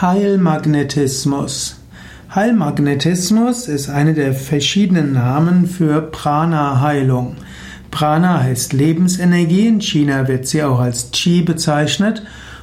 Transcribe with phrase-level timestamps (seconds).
[0.00, 1.76] Heilmagnetismus.
[2.34, 7.36] Heilmagnetismus ist eine der verschiedenen Namen für Prana-Heilung.
[7.90, 12.22] Prana heißt Lebensenergie, in China wird sie auch als Qi bezeichnet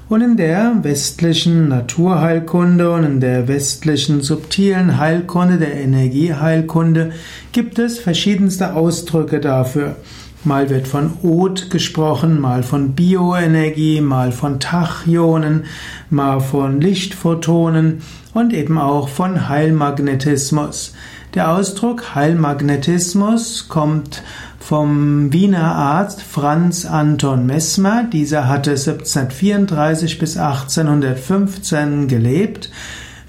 [0.10, 7.12] und in der westlichen Naturheilkunde und in der westlichen subtilen Heilkunde, der Energieheilkunde,
[7.52, 9.96] gibt es verschiedenste Ausdrücke dafür.
[10.44, 15.66] Mal wird von Ot gesprochen, mal von Bioenergie, mal von Tachyonen,
[16.10, 18.02] mal von Lichtphotonen
[18.34, 20.94] und eben auch von Heilmagnetismus.
[21.34, 24.24] Der Ausdruck Heilmagnetismus kommt
[24.60, 28.04] vom Wiener Arzt Franz Anton Messmer.
[28.04, 32.70] Dieser hatte 1734 bis 1815 gelebt.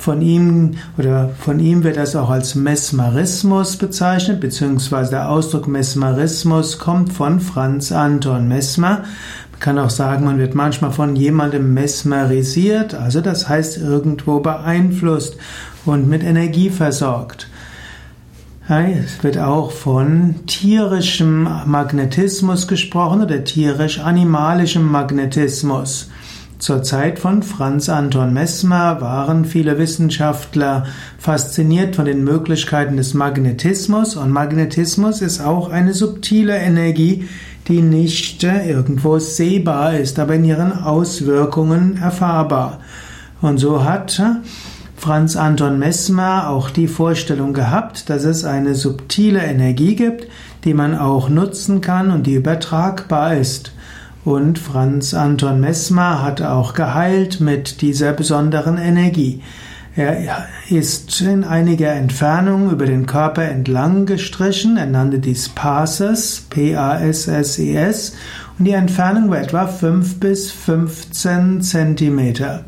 [0.09, 6.79] Von ihm oder von ihm wird das auch als Mesmerismus bezeichnet, beziehungsweise der Ausdruck Mesmerismus
[6.79, 9.03] kommt von Franz Anton Mesmer.
[9.53, 15.37] Man kann auch sagen, man wird manchmal von jemandem mesmerisiert, also das heißt irgendwo beeinflusst
[15.85, 17.51] und mit Energie versorgt.
[18.67, 26.09] Es wird auch von tierischem Magnetismus gesprochen oder tierisch-animalischem Magnetismus.
[26.59, 34.17] Zur Zeit von Franz Anton Mesmer waren viele Wissenschaftler fasziniert von den Möglichkeiten des Magnetismus
[34.17, 37.29] und Magnetismus ist auch eine subtile Energie,
[37.69, 42.81] die nicht irgendwo sehbar ist, aber in ihren Auswirkungen erfahrbar.
[43.41, 44.21] Und so hat
[44.97, 50.27] Franz Anton Mesmer auch die Vorstellung gehabt, dass es eine subtile Energie gibt,
[50.65, 53.71] die man auch nutzen kann und die übertragbar ist.
[54.29, 59.41] Und Franz Anton Mesmer hat auch geheilt mit dieser besonderen Energie.
[59.97, 64.77] Er ist in einiger Entfernung über den Körper entlang gestrichen.
[64.77, 68.11] Er nannte dies Passes, P-A-S-S-E-S.
[68.11, 68.17] E
[68.59, 72.67] und die Entfernung war etwa 5 bis 15 Zentimeter.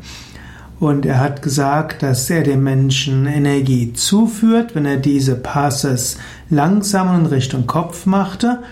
[0.79, 6.17] Und er hat gesagt, dass er dem Menschen Energie zuführt, wenn er diese Passes
[6.49, 8.63] langsam in Richtung Kopf machte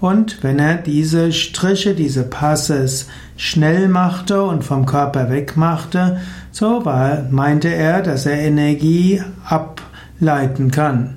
[0.00, 6.20] und wenn er diese Striche, diese Passes schnell machte und vom Körper weg machte,
[6.52, 11.14] so war, meinte er, dass er Energie ableiten kann.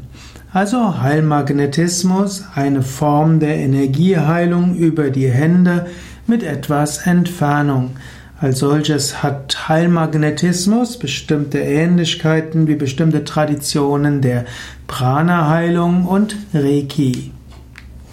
[0.54, 5.86] Also Heilmagnetismus, eine Form der Energieheilung über die Hände
[6.28, 7.92] mit etwas Entfernung.
[8.40, 14.46] Als solches hat Heilmagnetismus bestimmte Ähnlichkeiten wie bestimmte Traditionen der
[14.88, 17.32] Prana-Heilung und Reiki.